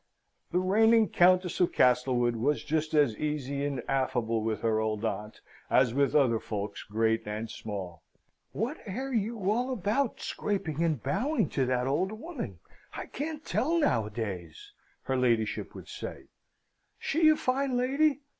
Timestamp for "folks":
6.39-6.81